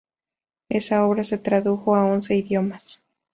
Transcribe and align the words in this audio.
Esa 0.69 1.05
obra 1.05 1.23
se 1.23 1.37
tradujo 1.37 1.93
a 1.95 2.05
once 2.07 2.33
idiomas. 2.35 3.03